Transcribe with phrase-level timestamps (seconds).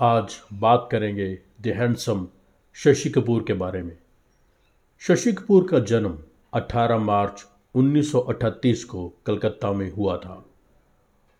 [0.00, 2.28] आज बात करेंगे द हैंडसम
[2.74, 3.98] शशि कपूर के बारे में।
[4.98, 6.18] शशि कपूर का जन्म
[6.54, 10.46] 18 मार्च 1938 को कलकत्ता में हुआ था।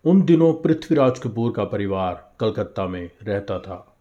[0.05, 3.97] उन दिनों पृथ्वीराज कपूर का परिवार कलकत्ता में रहता था।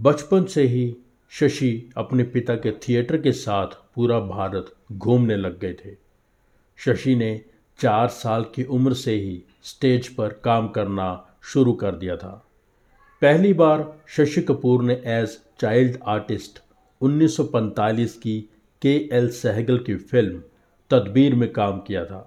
[0.00, 0.96] बचपन से ही
[1.30, 5.90] शशि अपने पिता के थिएटर के साथ पूरा भारत घूमने लग गए थे।
[6.76, 7.44] शशि ने
[7.78, 12.44] चार साल की उम्र से ही स्टेज पर काम करना शुरू कर दिया था।
[13.22, 15.30] पहली बार शशि कपूर ने एज
[15.60, 16.58] चाइल्ड आर्टिस्ट
[17.00, 18.38] 1945 की
[18.82, 20.42] के एल सहगल की फ़िल्म
[20.90, 22.20] तदबीर में काम किया था।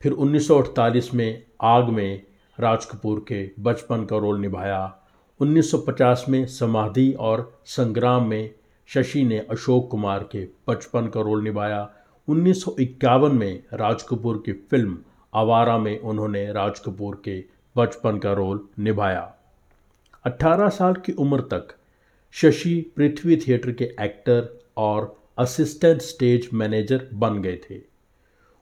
[0.00, 2.22] फिर 1948 में आग में
[2.58, 4.82] राज कपूर के बचपन का रोल निभाया।
[5.40, 8.50] 1950 में समाधि और संग्राम में
[8.88, 11.82] शशि ने अशोक कुमार के बचपन का रोल निभाया।
[12.28, 14.98] उन्नीस सौ इक्यावन में राज कपूर की फ़िल्म
[15.34, 17.44] आवारा में उन्होंने राज कपूर के
[17.76, 19.30] बचपन का रोल निभाया।
[20.26, 21.68] 18 साल की उम्र तक
[22.32, 27.80] शशि पृथ्वी थिएटर के एक्टर और असिस्टेंट स्टेज मैनेजर बन गए थे।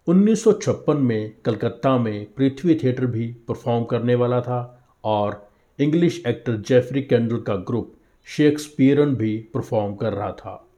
[0.06, 7.02] 1956 में कलकत्ता में पृथ्वी थिएटर भी परफॉर्म करने वाला था और इंग्लिश एक्टर जेफरी
[7.02, 7.94] कैंडल का ग्रुप
[8.26, 10.68] शेक्सपियरन भी परफॉर्म कर रहा था।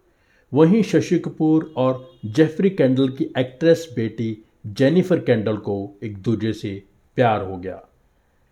[0.55, 6.83] वहीं शशि कपूर और जेफरी कैंडल की एक्ट्रेस बेटी जेनिफर कैंडल को एक दूसरे से
[7.17, 7.87] प्यार हो गया।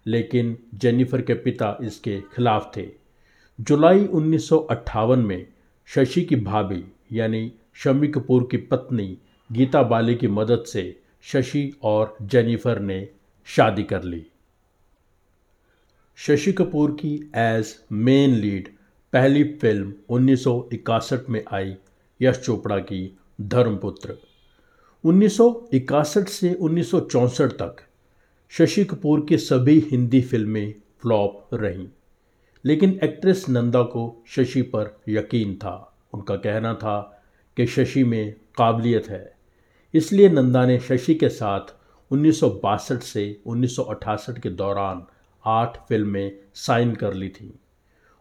[0.09, 2.89] लेकिन जेनिफर के पिता इसके खिलाफ थे।
[3.61, 5.47] जुलाई उन्नीस सौ अट्ठावन में
[5.87, 9.19] शशि की भाभी, यानी शमी कपूर की पत्नी,
[9.53, 13.09] गीता बाली की मदद से शशि और जेनिफर ने
[13.47, 14.27] शादी कर ली।
[16.17, 18.69] शशि कपूर की एज मेन लीड
[19.13, 21.77] पहली फ़िल्म 1961 में आई
[22.23, 24.17] यश चोपड़ा की धर्मपुत्र।
[25.05, 27.88] 1961 से 1964 तक
[28.51, 31.87] शशि कपूर की सभी हिंदी फ़िल्में फ्लॉप रहीं,
[32.65, 37.23] लेकिन एक्ट्रेस नंदा को शशि पर यकीन था। उनका कहना था
[37.57, 39.37] कि शशि में काबिलियत है।
[39.95, 41.75] इसलिए नंदा ने शशि के साथ
[42.11, 42.41] उन्नीस
[43.05, 45.03] से 1968 के दौरान
[45.45, 47.51] आठ फ़िल्में साइन कर ली थीं।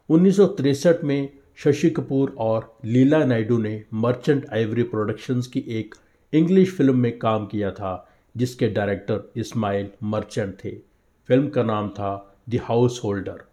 [0.09, 5.95] उन्नीस में शशि कपूर और लीला नायडू ने मर्चेंट आइवरी प्रोडक्शंस की एक
[6.33, 7.93] इंग्लिश फ़िल्म में काम किया था
[8.37, 10.71] जिसके डायरेक्टर इस्माइल मर्चेंट थे।
[11.27, 13.43] फ़िल्म का नाम था द हाउस होल्डर।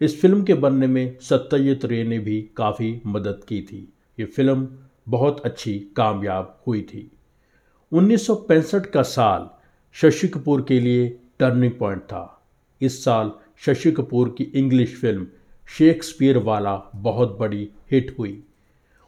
[0.00, 4.68] इस फ़िल्म के बनने में सत्यजित रे ने भी काफ़ी मदद की थी। ये फ़िल्म
[5.08, 7.10] बहुत अच्छी कामयाब हुई थी।
[7.92, 9.48] 1965 का साल
[9.92, 12.42] शशि कपूर के लिए टर्निंग पॉइंट था।
[12.80, 15.26] इस साल शशि कपूर की इंग्लिश फ़िल्म
[15.68, 18.42] शेक्सपियर वाला बहुत बड़ी हिट हुई।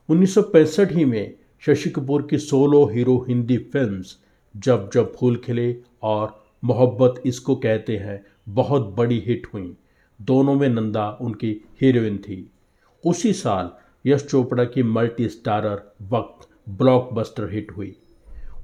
[0.09, 4.17] उन्नीस सौ पैंसठ ही में शशि कपूर की सोलो हीरो हिंदी फिल्म्स
[4.59, 9.77] जब जब फूल खिले और मोहब्बत इसको कहते हैं, बहुत बड़ी हिट हुई।
[10.23, 12.51] दोनों में नंदा उनकी हीरोइन थी।
[13.07, 13.71] उसी साल
[14.07, 17.97] यश चोपड़ा की multi starrer Waqt blockbuster hit हुई।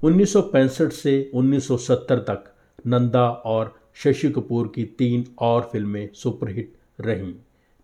[0.03, 2.55] 1965 से 1970 तक
[2.87, 7.35] नंदा और शशि कपूर की तीन और फ़िल्में सुपरहिट रहीं।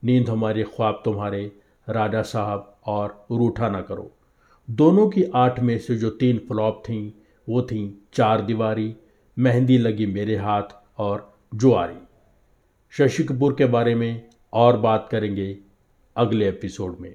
[0.04, 1.52] नींद हमारे ख्वाब तुम्हारे,
[1.88, 4.10] राजा साहब और रूठा ना करो।
[4.70, 7.19] दोनों की आठ में से जो तीन फ्लॉप थीं
[7.50, 8.96] वो थीं चार दीवारी,
[9.38, 10.62] मेहंदी लगी मेरे हाथ
[10.98, 12.06] और जुआरी।
[12.90, 15.58] शशि कपूर के बारे में और बात करेंगे
[16.16, 17.14] अगले एपिसोड में।